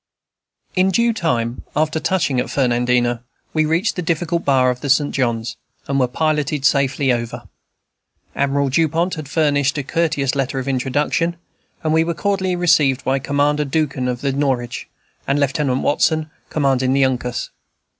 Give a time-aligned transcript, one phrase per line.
[0.75, 3.21] In due time, after touching at Fernandina,
[3.53, 5.13] we reached the difficult bar of the St.
[5.13, 7.47] John's, and were piloted safely over.
[8.35, 11.35] Admiral Dupont had furnished a courteous letter of introduction.*
[11.83, 14.89] and we were cordially received by Commander Duncan of the Norwich,
[15.27, 17.51] and Lieutenant Watson, commanding the Uncas.